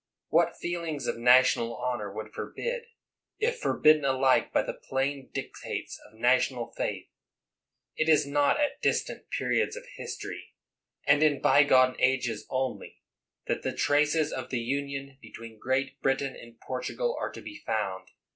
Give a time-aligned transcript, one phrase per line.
[0.29, 2.85] What feelings of national honor would forbid,
[3.39, 7.05] is forbidden alike by the plain dic tates of national faith.
[7.95, 10.55] It is not at distant periods of history,
[11.05, 13.03] and in bygone ages only,
[13.45, 18.07] that the traces of the union between Great Britain and Portugal are to be found.